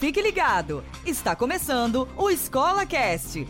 [0.00, 3.46] Fique ligado, está começando o Escola Cast.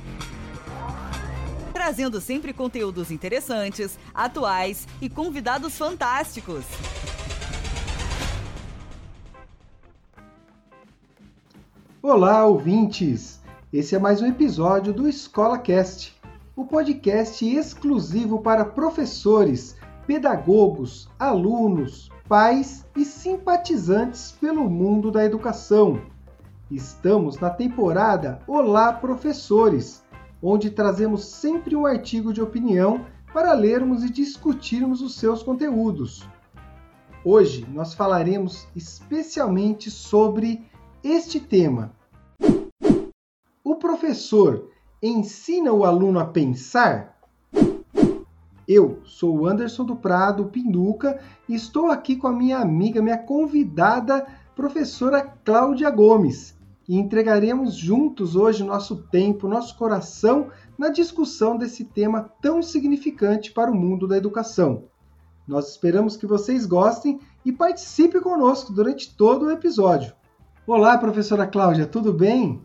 [1.73, 6.65] Trazendo sempre conteúdos interessantes, atuais e convidados fantásticos.
[12.03, 13.41] Olá, ouvintes!
[13.73, 16.21] Esse é mais um episódio do Escola Cast,
[16.57, 26.03] o podcast exclusivo para professores, pedagogos, alunos, pais e simpatizantes pelo mundo da educação.
[26.71, 30.05] Estamos na temporada Olá Professores,
[30.41, 36.25] onde trazemos sempre um artigo de opinião para lermos e discutirmos os seus conteúdos.
[37.25, 40.65] Hoje nós falaremos especialmente sobre
[41.03, 41.93] este tema.
[43.65, 44.71] O professor
[45.03, 47.19] ensina o aluno a pensar?
[48.69, 53.19] Eu sou o Anderson do Prado Pinduca e estou aqui com a minha amiga, minha
[53.19, 56.60] convidada, professora Cláudia Gomes.
[56.91, 63.71] E entregaremos juntos hoje nosso tempo, nosso coração na discussão desse tema tão significante para
[63.71, 64.89] o mundo da educação.
[65.47, 70.13] Nós esperamos que vocês gostem e participem conosco durante todo o episódio.
[70.67, 72.61] Olá, professora Cláudia, tudo bem?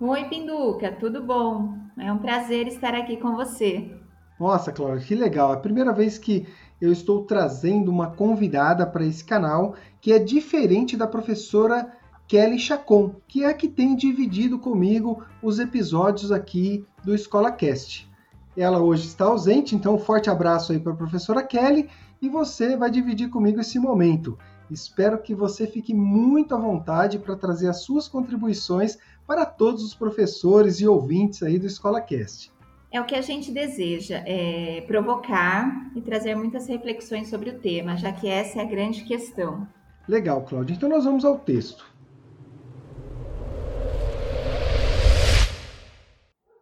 [0.00, 1.74] Oi, Pinduca, tudo bom?
[1.98, 3.94] É um prazer estar aqui com você.
[4.40, 5.52] Nossa, Cláudia, que legal!
[5.52, 6.46] É a primeira vez que
[6.80, 11.97] eu estou trazendo uma convidada para esse canal que é diferente da professora
[12.28, 18.06] Kelly Chacon, que é a que tem dividido comigo os episódios aqui do Escola Cast.
[18.54, 21.88] Ela hoje está ausente, então um forte abraço aí para a professora Kelly
[22.20, 24.38] e você vai dividir comigo esse momento.
[24.70, 29.94] Espero que você fique muito à vontade para trazer as suas contribuições para todos os
[29.94, 32.52] professores e ouvintes aí do Escola Cast.
[32.92, 37.96] É o que a gente deseja, é provocar e trazer muitas reflexões sobre o tema,
[37.96, 39.66] já que essa é a grande questão.
[40.06, 40.74] Legal, Cláudia.
[40.74, 41.87] Então nós vamos ao texto.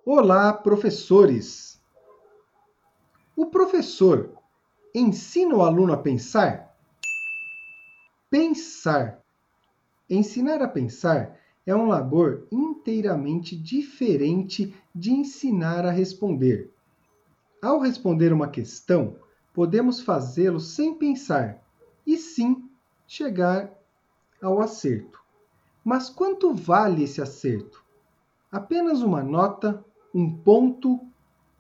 [0.09, 1.83] Olá, professores!
[3.35, 4.39] O professor
[4.95, 6.79] ensina o aluno a pensar?
[8.31, 9.21] Pensar.
[10.09, 11.37] Ensinar a pensar
[11.67, 16.73] é um labor inteiramente diferente de ensinar a responder.
[17.61, 19.17] Ao responder uma questão,
[19.53, 21.61] podemos fazê-lo sem pensar
[22.07, 22.71] e sim
[23.09, 23.77] chegar
[24.41, 25.21] ao acerto.
[25.85, 27.85] Mas quanto vale esse acerto?
[28.53, 29.85] Apenas uma nota,
[30.17, 30.99] um ponto,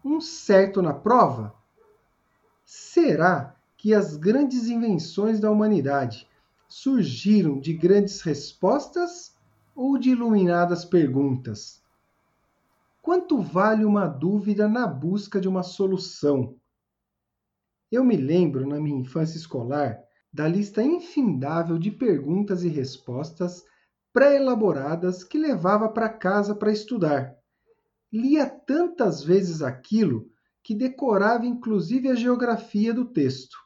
[0.03, 1.55] um certo na prova?
[2.65, 6.27] Será que as grandes invenções da humanidade
[6.66, 9.37] surgiram de grandes respostas
[9.75, 11.83] ou de iluminadas perguntas?
[13.03, 16.56] Quanto vale uma dúvida na busca de uma solução?
[17.93, 20.03] Eu me lembro, na minha infância escolar,
[20.33, 23.62] da lista infindável de perguntas e respostas
[24.15, 27.37] pré-elaboradas que levava para casa para estudar.
[28.12, 30.31] Lia tantas vezes aquilo
[30.62, 33.56] que decorava inclusive a geografia do texto.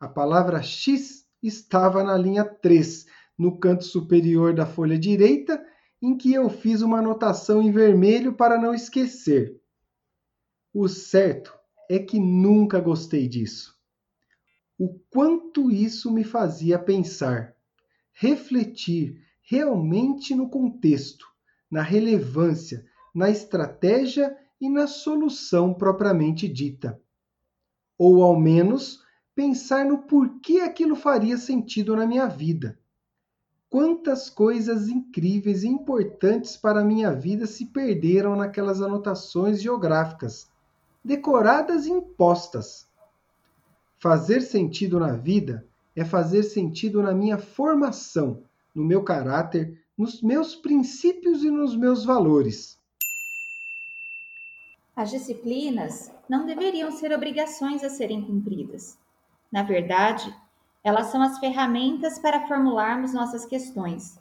[0.00, 3.06] A palavra X estava na linha 3
[3.36, 5.64] no canto superior da folha direita,
[6.02, 9.60] em que eu fiz uma anotação em vermelho para não esquecer.
[10.72, 11.56] O certo
[11.88, 13.76] é que nunca gostei disso.
[14.78, 17.56] O quanto isso me fazia pensar,
[18.12, 21.26] refletir realmente no contexto,
[21.70, 22.84] na relevância,
[23.18, 27.02] na estratégia e na solução propriamente dita.
[27.98, 29.02] Ou, ao menos,
[29.34, 32.78] pensar no porquê aquilo faria sentido na minha vida.
[33.68, 40.48] Quantas coisas incríveis e importantes para a minha vida se perderam naquelas anotações geográficas,
[41.04, 42.86] decoradas e impostas.
[43.98, 50.54] Fazer sentido na vida é fazer sentido na minha formação, no meu caráter, nos meus
[50.54, 52.77] princípios e nos meus valores.
[54.98, 58.98] As disciplinas não deveriam ser obrigações a serem cumpridas.
[59.48, 60.34] Na verdade,
[60.82, 64.18] elas são as ferramentas para formularmos nossas questões,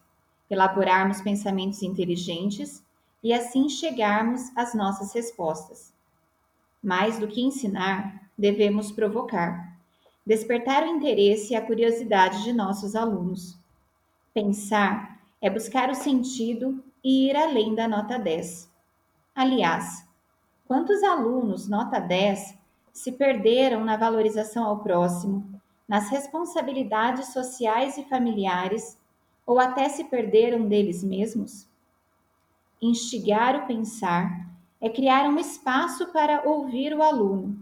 [0.48, 2.84] elaborarmos pensamentos inteligentes
[3.24, 5.92] e assim chegarmos às nossas respostas.
[6.80, 9.76] Mais do que ensinar, devemos provocar,
[10.24, 13.58] despertar o interesse e a curiosidade de nossos alunos.
[14.32, 18.72] Pensar é buscar o sentido e ir além da nota 10.
[19.34, 20.07] Aliás,
[20.68, 22.56] quantos alunos nota 10
[22.92, 29.00] se perderam na valorização ao próximo, nas responsabilidades sociais e familiares,
[29.46, 31.68] ou até se perderam deles mesmos?
[32.82, 34.48] Instigar o pensar
[34.82, 37.58] é criar um espaço para ouvir o aluno,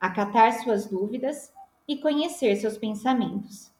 [0.00, 1.52] acatar suas dúvidas
[1.88, 3.72] e conhecer seus pensamentos.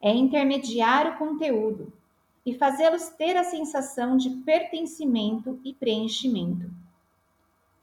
[0.00, 1.92] É intermediar o conteúdo,
[2.48, 6.70] e fazê-los ter a sensação de pertencimento e preenchimento.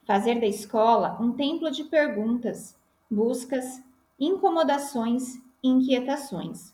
[0.06, 2.76] Fazer da escola um templo de perguntas,
[3.10, 3.82] buscas,
[4.18, 6.72] incomodações inquietações.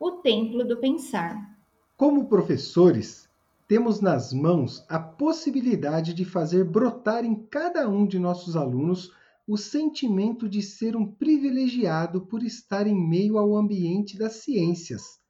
[0.00, 1.56] O templo do pensar.
[1.96, 3.28] Como professores,
[3.68, 9.12] temos nas mãos a possibilidade de fazer brotar em cada um de nossos alunos
[9.46, 15.20] o sentimento de ser um privilegiado por estar em meio ao ambiente das ciências,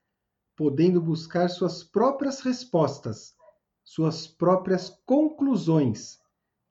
[0.56, 3.34] podendo buscar suas próprias respostas,
[3.84, 6.18] suas próprias conclusões,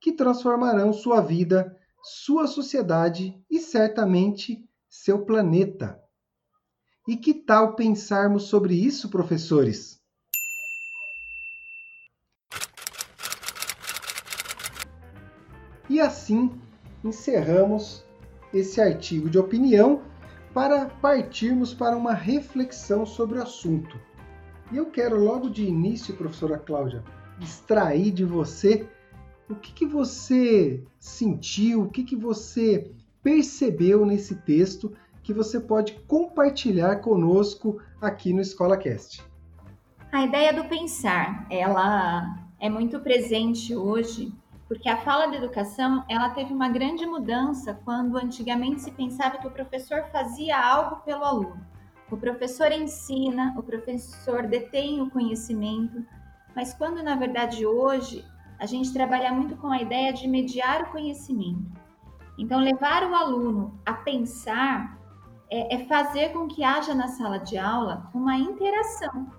[0.06, 6.00] que transformarão sua vida, sua sociedade e certamente seu planeta.
[7.08, 10.00] E que tal pensarmos sobre isso, professores?
[15.90, 16.52] E assim
[17.02, 18.04] encerramos
[18.54, 20.04] esse artigo de opinião
[20.54, 24.00] para partirmos para uma reflexão sobre o assunto.
[24.70, 27.02] E eu quero logo de início, professora Cláudia,
[27.40, 28.88] extrair de você
[29.48, 32.90] o que, que você sentiu, o que, que você
[33.22, 39.24] percebeu nesse texto que você pode compartilhar conosco aqui no Escola Cast.
[40.12, 44.32] A ideia do pensar, ela é muito presente hoje
[44.68, 49.46] porque a fala de educação ela teve uma grande mudança quando antigamente se pensava que
[49.46, 51.66] o professor fazia algo pelo aluno.
[52.10, 56.04] O professor ensina, o professor detém o conhecimento,
[56.54, 58.24] mas quando na verdade hoje
[58.58, 61.70] a gente trabalha muito com a ideia de mediar o conhecimento.
[62.38, 64.98] Então, levar o aluno a pensar
[65.50, 69.30] é, é fazer com que haja na sala de aula uma interação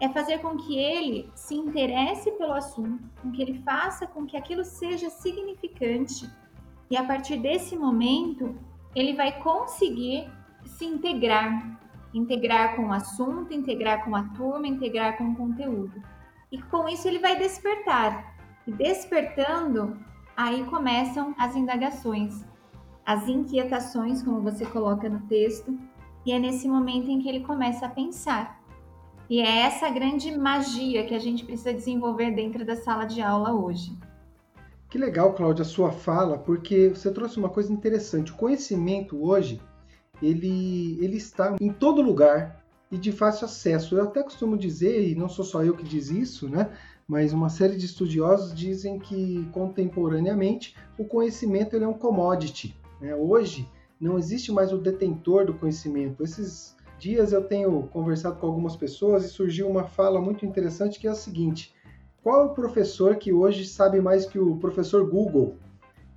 [0.00, 4.36] é fazer com que ele se interesse pelo assunto, com que ele faça com que
[4.36, 6.28] aquilo seja significante.
[6.90, 8.58] E a partir desse momento,
[8.94, 10.26] ele vai conseguir
[10.64, 11.78] se integrar,
[12.14, 16.02] integrar com o assunto, integrar com a turma, integrar com o conteúdo.
[16.50, 18.29] E com isso ele vai despertar.
[18.70, 19.98] E despertando,
[20.36, 22.44] aí começam as indagações,
[23.04, 25.76] as inquietações, como você coloca no texto,
[26.24, 28.62] e é nesse momento em que ele começa a pensar.
[29.28, 33.52] E é essa grande magia que a gente precisa desenvolver dentro da sala de aula
[33.52, 33.98] hoje.
[34.88, 38.30] Que legal, Cláudia, a sua fala, porque você trouxe uma coisa interessante.
[38.30, 39.60] O conhecimento hoje,
[40.22, 43.96] ele, ele está em todo lugar e de fácil acesso.
[43.96, 46.70] Eu até costumo dizer, e não sou só eu que diz isso, né?
[47.10, 52.78] Mas uma série de estudiosos dizem que contemporaneamente o conhecimento ele é um commodity.
[53.00, 53.12] Né?
[53.16, 53.68] Hoje
[54.00, 56.22] não existe mais o detentor do conhecimento.
[56.22, 61.08] Esses dias eu tenho conversado com algumas pessoas e surgiu uma fala muito interessante que
[61.08, 61.74] é a seguinte:
[62.22, 65.56] qual é o professor que hoje sabe mais que o professor Google?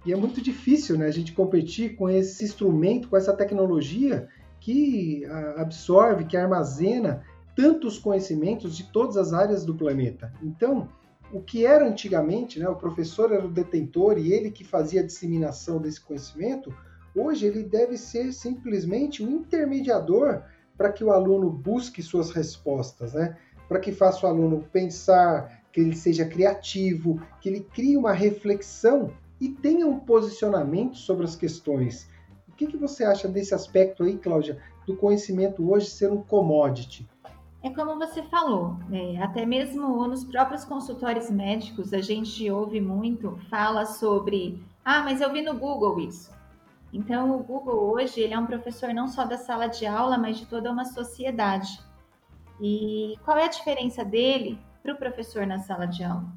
[0.06, 4.30] E é muito difícil né, a gente competir com esse instrumento, com essa tecnologia
[4.60, 5.26] que
[5.58, 7.24] absorve, que armazena
[7.56, 10.34] tantos conhecimentos de todas as áreas do planeta.
[10.42, 10.90] Então,
[11.32, 15.06] o que era antigamente, né, o professor era o detentor e ele que fazia a
[15.06, 16.74] disseminação desse conhecimento,
[17.16, 20.44] hoje ele deve ser simplesmente o intermediador
[20.78, 23.38] para que o aluno busque suas respostas, né?
[23.68, 29.12] para que faça o aluno pensar, que ele seja criativo, que ele crie uma reflexão
[29.42, 32.08] e tenha um posicionamento sobre as questões.
[32.48, 37.10] O que, que você acha desse aspecto aí, Cláudia, do conhecimento hoje ser um commodity?
[37.64, 39.24] É como você falou, né?
[39.24, 45.32] até mesmo nos próprios consultórios médicos a gente ouve muito, fala sobre, ah, mas eu
[45.32, 46.30] vi no Google isso.
[46.92, 50.38] Então, o Google hoje ele é um professor não só da sala de aula, mas
[50.38, 51.80] de toda uma sociedade.
[52.62, 56.28] E qual é a diferença dele para o professor na sala de aula?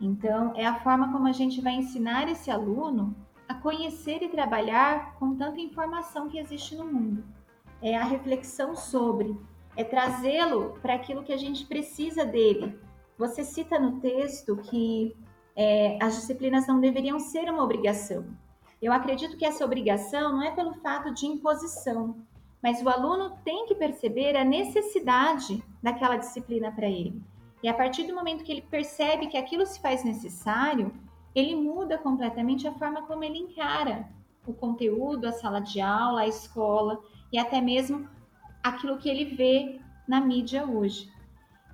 [0.00, 3.14] Então, é a forma como a gente vai ensinar esse aluno
[3.48, 7.24] a conhecer e trabalhar com tanta informação que existe no mundo.
[7.82, 9.36] É a reflexão sobre,
[9.76, 12.78] é trazê-lo para aquilo que a gente precisa dele.
[13.18, 15.16] Você cita no texto que
[15.54, 18.24] é, as disciplinas não deveriam ser uma obrigação,
[18.82, 22.16] eu acredito que essa obrigação não é pelo fato de imposição,
[22.60, 27.22] mas o aluno tem que perceber a necessidade daquela disciplina para ele.
[27.62, 30.92] E a partir do momento que ele percebe que aquilo se faz necessário,
[31.32, 34.08] ele muda completamente a forma como ele encara
[34.44, 37.00] o conteúdo, a sala de aula, a escola
[37.32, 38.08] e até mesmo
[38.62, 41.10] aquilo que ele vê na mídia hoje.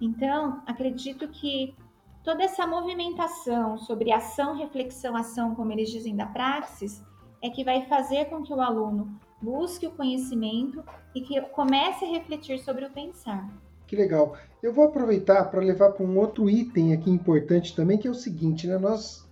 [0.01, 1.75] Então, acredito que
[2.23, 7.03] toda essa movimentação sobre ação, reflexão, ação, como eles dizem da praxis,
[7.43, 10.83] é que vai fazer com que o aluno busque o conhecimento
[11.15, 13.49] e que comece a refletir sobre o pensar.
[13.87, 14.37] Que legal.
[14.63, 18.15] Eu vou aproveitar para levar para um outro item aqui importante também, que é o
[18.15, 18.77] seguinte, né?
[18.77, 19.27] Nós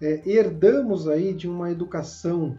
[0.00, 2.58] é, herdamos aí de uma educação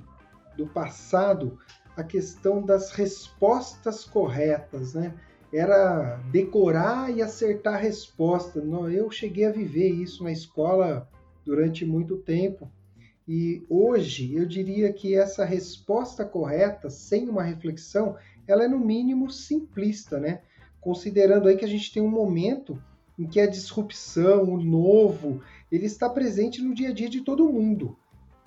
[0.58, 1.60] do passado
[1.96, 5.14] a questão das respostas corretas, né?
[5.56, 8.60] era decorar e acertar a resposta.
[8.60, 11.10] Eu cheguei a viver isso na escola
[11.46, 12.70] durante muito tempo.
[13.28, 19.32] E hoje eu diria que essa resposta correta, sem uma reflexão, ela é no mínimo
[19.32, 20.42] simplista, né?
[20.80, 22.82] Considerando aí que a gente tem um momento
[23.18, 27.52] em que a disrupção, o novo, ele está presente no dia a dia de todo
[27.52, 27.98] mundo.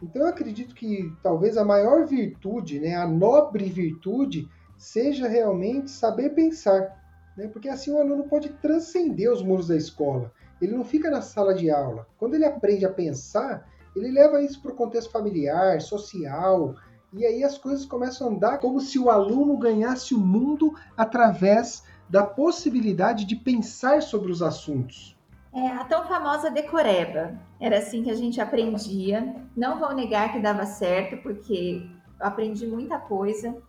[0.03, 6.31] Então eu acredito que talvez a maior virtude, né, a nobre virtude, seja realmente saber
[6.31, 6.97] pensar,
[7.37, 7.49] né?
[7.49, 10.33] Porque assim o aluno pode transcender os muros da escola.
[10.61, 12.07] Ele não fica na sala de aula.
[12.17, 16.77] Quando ele aprende a pensar, ele leva isso para o contexto familiar, social,
[17.13, 21.83] e aí as coisas começam a andar como se o aluno ganhasse o mundo através
[22.09, 25.18] da possibilidade de pensar sobre os assuntos.
[25.59, 27.37] É, a tão famosa decoreba.
[27.59, 29.35] Era assim que a gente aprendia.
[29.57, 31.85] Não vou negar que dava certo, porque
[32.21, 33.61] eu aprendi muita coisa.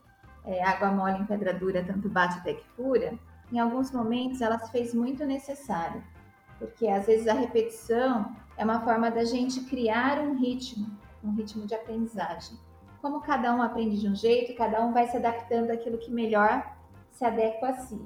[0.45, 3.17] É, água mole em pedra dura, tanto bate até que fura.
[3.51, 6.03] Em alguns momentos ela se fez muito necessária,
[6.59, 10.85] porque às vezes a repetição é uma forma da gente criar um ritmo,
[11.23, 12.55] um ritmo de aprendizagem.
[13.01, 16.71] Como cada um aprende de um jeito, cada um vai se adaptando àquilo que melhor
[17.09, 17.99] se adequa a si.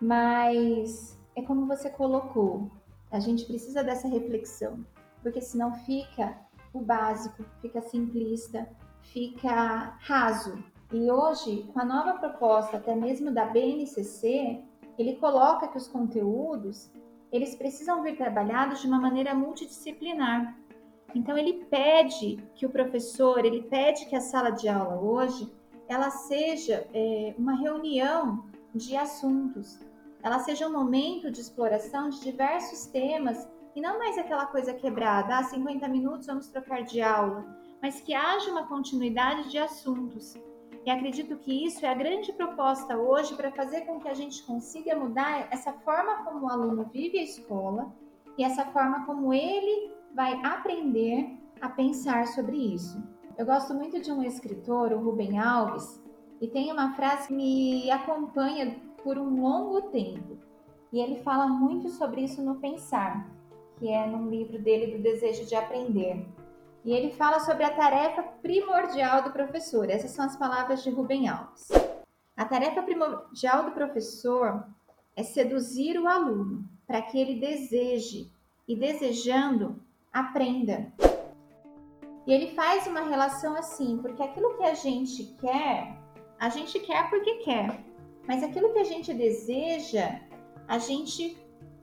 [0.00, 2.70] Mas é como você colocou,
[3.14, 4.84] a gente precisa dessa reflexão,
[5.22, 6.36] porque senão fica
[6.72, 8.68] o básico, fica simplista,
[9.02, 10.58] fica raso.
[10.92, 14.60] E hoje, com a nova proposta, até mesmo da BNCC,
[14.98, 16.90] ele coloca que os conteúdos
[17.30, 20.56] eles precisam vir trabalhados de uma maneira multidisciplinar.
[21.14, 25.52] Então ele pede que o professor, ele pede que a sala de aula hoje
[25.88, 28.44] ela seja é, uma reunião
[28.74, 29.78] de assuntos,
[30.24, 35.36] ela seja um momento de exploração de diversos temas e não mais aquela coisa quebrada,
[35.36, 37.44] ah, 50 minutos vamos trocar de aula,
[37.82, 40.34] mas que haja uma continuidade de assuntos.
[40.86, 44.42] E acredito que isso é a grande proposta hoje para fazer com que a gente
[44.44, 47.94] consiga mudar essa forma como o aluno vive a escola
[48.38, 53.02] e essa forma como ele vai aprender a pensar sobre isso.
[53.36, 56.02] Eu gosto muito de um escritor, o Rubem Alves,
[56.40, 58.74] e tem uma frase que me acompanha
[59.04, 60.38] por um longo tempo.
[60.90, 63.28] E ele fala muito sobre isso no Pensar,
[63.76, 66.26] que é num livro dele do Desejo de Aprender.
[66.84, 69.90] E ele fala sobre a tarefa primordial do professor.
[69.90, 71.68] Essas são as palavras de Rubem Alves.
[72.36, 74.66] A tarefa primordial do professor
[75.14, 78.30] é seduzir o aluno para que ele deseje
[78.66, 79.80] e desejando
[80.12, 80.92] aprenda.
[82.26, 85.96] E ele faz uma relação assim, porque aquilo que a gente quer,
[86.38, 87.84] a gente quer porque quer.
[88.26, 90.20] Mas aquilo que a gente deseja,
[90.66, 91.36] a gente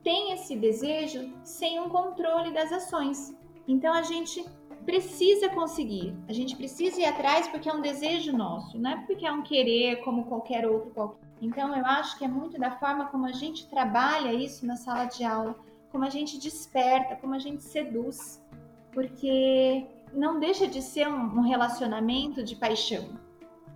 [0.03, 3.35] tem esse desejo sem um controle das ações.
[3.67, 4.43] Então a gente
[4.85, 9.25] precisa conseguir, a gente precisa ir atrás porque é um desejo nosso, não é porque
[9.25, 11.21] é um querer como qualquer outro qualquer.
[11.41, 15.05] Então eu acho que é muito da forma como a gente trabalha isso na sala
[15.05, 15.55] de aula,
[15.91, 18.43] como a gente desperta, como a gente seduz,
[18.91, 23.09] porque não deixa de ser um relacionamento de paixão.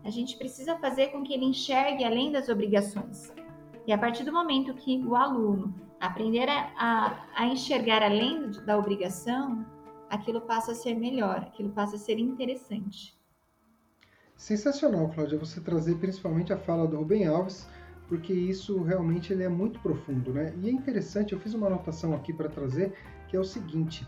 [0.06, 3.34] A gente precisa fazer com que ele enxergue além das obrigações.
[3.88, 8.78] E a partir do momento que o aluno aprender a, a, a enxergar além da
[8.78, 9.66] obrigação,
[10.08, 13.18] aquilo passa a ser melhor, aquilo passa a ser interessante.
[14.38, 17.68] Sensacional, Cláudia, você trazer principalmente a fala do Rubem Alves,
[18.08, 20.54] porque isso realmente ele é muito profundo, né?
[20.62, 22.94] E é interessante, eu fiz uma anotação aqui para trazer,
[23.28, 24.08] que é o seguinte,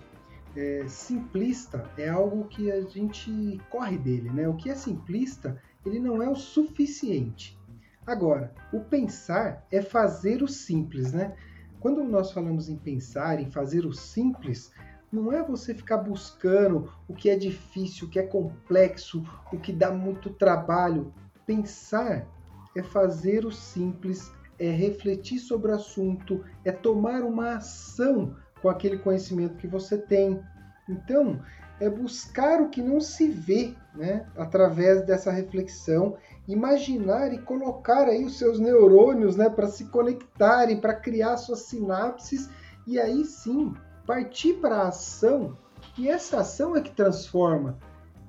[0.55, 4.47] é, simplista é algo que a gente corre dele, né?
[4.47, 7.57] O que é simplista ele não é o suficiente.
[8.05, 11.35] Agora, o pensar é fazer o simples, né?
[11.79, 14.71] Quando nós falamos em pensar, em fazer o simples,
[15.11, 19.71] não é você ficar buscando o que é difícil, o que é complexo, o que
[19.71, 21.13] dá muito trabalho.
[21.45, 22.27] Pensar
[22.75, 28.97] é fazer o simples, é refletir sobre o assunto, é tomar uma ação com aquele
[28.97, 30.41] conhecimento que você tem.
[30.89, 31.41] Então,
[31.79, 34.25] é buscar o que não se vê, né?
[34.37, 36.15] Através dessa reflexão,
[36.47, 42.49] imaginar e colocar aí os seus neurônios, né, para se conectarem, para criar suas sinapses
[42.85, 43.73] e aí sim
[44.05, 45.57] partir para a ação.
[45.97, 47.77] E essa ação é que transforma.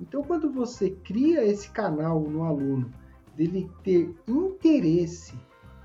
[0.01, 2.91] Então, quando você cria esse canal no aluno,
[3.35, 5.37] dele ter interesse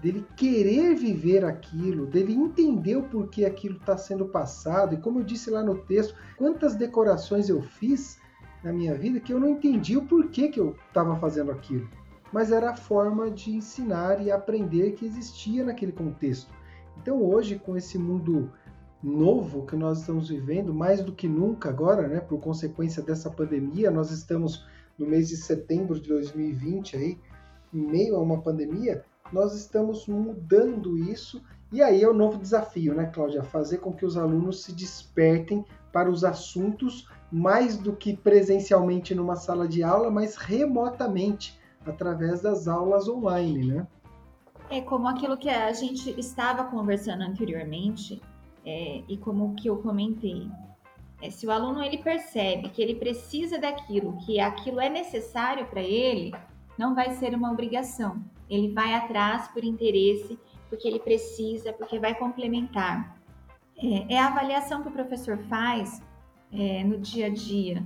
[0.05, 4.95] dele querer viver aquilo, dele entender o porquê aquilo está sendo passado.
[4.95, 8.19] E como eu disse lá no texto, quantas decorações eu fiz
[8.65, 11.87] na minha vida que eu não entendi o porquê que eu estava fazendo aquilo.
[12.33, 16.53] Mas era a forma de ensinar e aprender que existia naquele contexto.
[17.01, 18.51] Então hoje, com esse mundo
[19.03, 23.91] novo que nós estamos vivendo, mais do que nunca agora, né, por consequência dessa pandemia,
[23.91, 24.67] nós estamos
[24.99, 27.19] no mês de setembro de 2020 aí,
[27.73, 32.95] em meio a uma pandemia, nós estamos mudando isso e aí é o novo desafio,
[32.95, 33.43] né, Cláudia?
[33.43, 39.37] Fazer com que os alunos se despertem para os assuntos mais do que presencialmente numa
[39.37, 43.87] sala de aula, mas remotamente, através das aulas online, né?
[44.69, 48.21] É como aquilo que a gente estava conversando anteriormente,
[48.67, 50.51] é, e como que eu comentei.
[51.23, 55.83] É, se o aluno ele percebe que ele precisa daquilo, que aquilo é necessário para
[55.83, 56.35] ele,
[56.77, 58.21] não vai ser uma obrigação.
[58.51, 60.37] Ele vai atrás por interesse,
[60.69, 63.17] porque ele precisa, porque vai complementar.
[63.77, 66.03] É, é a avaliação que o professor faz
[66.53, 67.85] é, no dia a dia.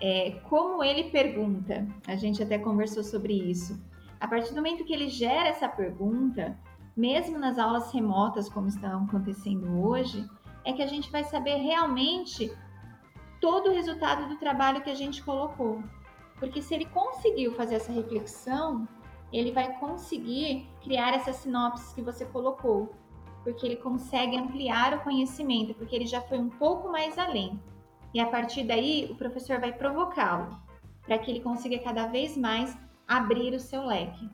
[0.00, 3.80] É, como ele pergunta, a gente até conversou sobre isso.
[4.18, 6.58] A partir do momento que ele gera essa pergunta,
[6.96, 10.28] mesmo nas aulas remotas, como estão acontecendo hoje,
[10.64, 12.52] é que a gente vai saber realmente
[13.40, 15.82] todo o resultado do trabalho que a gente colocou.
[16.38, 18.88] Porque se ele conseguiu fazer essa reflexão,
[19.32, 22.94] ele vai conseguir criar essas sinopses que você colocou.
[23.42, 27.58] Porque ele consegue ampliar o conhecimento, porque ele já foi um pouco mais além.
[28.12, 30.58] E a partir daí, o professor vai provocá-lo,
[31.06, 34.28] para que ele consiga cada vez mais abrir o seu leque.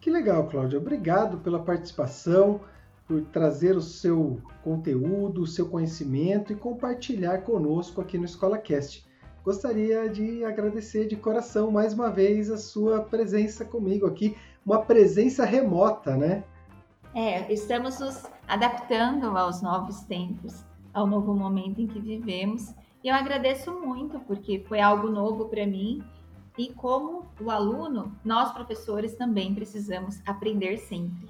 [0.00, 0.78] Que legal, Cláudia.
[0.78, 2.60] Obrigado pela participação,
[3.06, 9.04] por trazer o seu conteúdo, o seu conhecimento e compartilhar conosco aqui no Escola Cast.
[9.44, 15.44] Gostaria de agradecer de coração mais uma vez a sua presença comigo aqui, uma presença
[15.44, 16.44] remota, né?
[17.14, 22.74] É, estamos nos adaptando aos novos tempos, ao novo momento em que vivemos.
[23.04, 26.02] E eu agradeço muito, porque foi algo novo para mim
[26.58, 31.28] e como o aluno, nós professores também precisamos aprender sempre.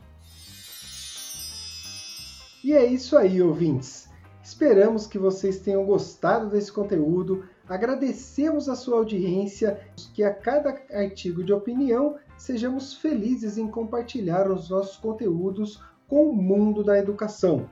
[2.62, 4.09] E é isso aí, ouvintes.
[4.43, 7.47] Esperamos que vocês tenham gostado desse conteúdo.
[7.69, 9.81] Agradecemos a sua audiência,
[10.14, 16.35] que a cada artigo de opinião sejamos felizes em compartilhar os nossos conteúdos com o
[16.35, 17.69] mundo da educação.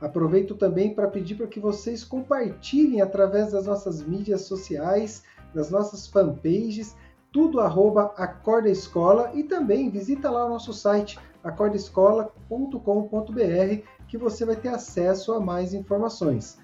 [0.00, 5.22] Aproveito também para pedir para que vocês compartilhem através das nossas mídias sociais
[5.54, 6.96] das nossas fanpages,
[7.32, 14.56] tudo arroba Acorda Escola e também visita lá o nosso site acordaescola.com.br que você vai
[14.56, 16.58] ter acesso a mais informações.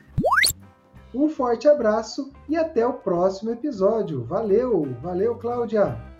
[1.14, 4.24] Um forte abraço e até o próximo episódio.
[4.24, 6.07] Valeu, valeu Cláudia.